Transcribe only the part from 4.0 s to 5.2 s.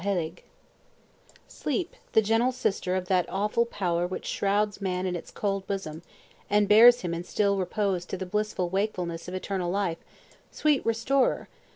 which shrouds man in